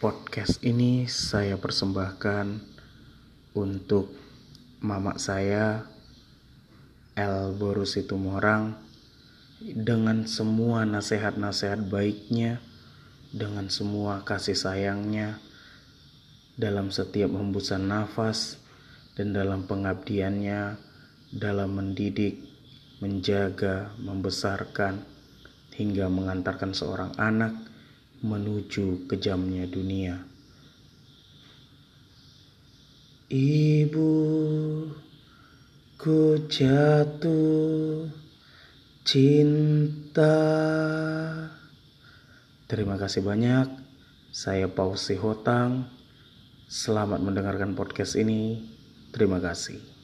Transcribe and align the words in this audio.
Podcast 0.00 0.64
ini 0.64 1.04
saya 1.04 1.60
persembahkan 1.60 2.56
untuk 3.52 4.08
mama 4.80 5.20
saya 5.20 5.84
El 7.12 7.52
Borus 7.60 8.00
Morang 8.16 8.80
dengan 9.60 10.24
semua 10.24 10.88
nasihat-nasihat 10.88 11.84
baiknya, 11.92 12.64
dengan 13.28 13.68
semua 13.68 14.24
kasih 14.24 14.56
sayangnya 14.56 15.36
dalam 16.56 16.88
setiap 16.88 17.36
hembusan 17.36 17.84
nafas 17.84 18.56
dan 19.20 19.36
dalam 19.36 19.68
pengabdiannya 19.68 20.80
dalam 21.28 21.76
mendidik, 21.76 22.40
menjaga, 23.04 23.92
membesarkan 24.00 25.04
hingga 25.76 26.08
mengantarkan 26.08 26.72
seorang 26.72 27.12
anak 27.20 27.52
menuju 28.20 29.08
kejamnya 29.08 29.64
dunia. 29.64 30.20
Ibu, 33.30 34.12
ku 35.96 36.18
jatuh 36.50 38.10
cinta. 39.06 40.36
Terima 42.70 42.94
kasih 43.00 43.22
banyak. 43.26 43.66
Saya 44.30 44.70
Pausi 44.70 45.18
Hotang. 45.18 45.90
Selamat 46.70 47.18
mendengarkan 47.18 47.74
podcast 47.74 48.14
ini. 48.14 48.62
Terima 49.10 49.42
kasih. 49.42 49.99